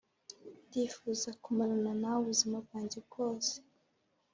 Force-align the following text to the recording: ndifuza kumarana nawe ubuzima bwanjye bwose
ndifuza 0.67 1.29
kumarana 1.43 1.91
nawe 2.01 2.17
ubuzima 2.23 2.57
bwanjye 2.65 2.97
bwose 3.07 3.53